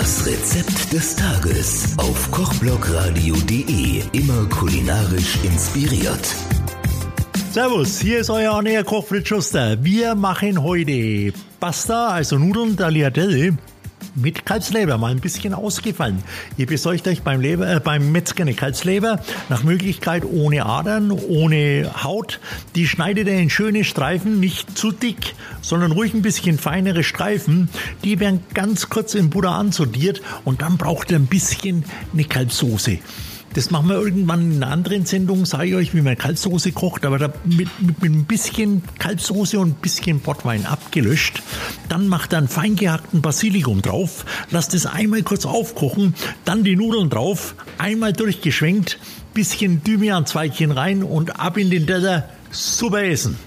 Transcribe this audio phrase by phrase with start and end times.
[0.00, 4.02] Das Rezept des Tages auf kochblogradio.de.
[4.10, 6.34] Immer kulinarisch inspiriert.
[7.52, 9.84] Servus, hier ist euer Ernähr Koch Fritz Schuster.
[9.84, 13.56] Wir machen heute Pasta, also Nudeln Tagliatelle
[14.14, 16.22] mit Kalbsleber, mal ein bisschen ausgefallen.
[16.56, 21.90] Ihr besorgt euch beim, Leber, äh, beim Metzger eine Kalbsleber, nach Möglichkeit ohne Adern, ohne
[22.02, 22.40] Haut.
[22.74, 27.68] Die schneidet ihr in schöne Streifen, nicht zu dick, sondern ruhig ein bisschen feinere Streifen.
[28.04, 32.98] Die werden ganz kurz in Butter ansodiert und dann braucht ihr ein bisschen eine Kalbsoße.
[33.54, 37.06] Das machen wir irgendwann in einer anderen Sendung, sage ich euch, wie man Kalbsoße kocht,
[37.06, 41.40] aber da mit, mit, mit ein bisschen Kalbsoße und ein bisschen Portwein abgelöscht.
[41.88, 46.74] Dann macht er einen fein gehackten Basilikum drauf, lasst es einmal kurz aufkochen, dann die
[46.74, 48.98] Nudeln drauf, einmal durchgeschwenkt,
[49.34, 53.38] bisschen Thymian-Zweigchen rein und ab in den Teller, super essen.